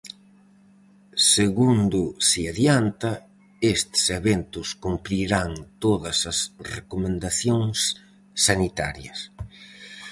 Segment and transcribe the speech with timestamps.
[1.35, 3.11] Segundo se adianta,
[3.75, 5.51] estes eventos cumprirán
[5.83, 6.39] todas as
[6.75, 7.77] recomendacións
[8.47, 9.19] sanitarias.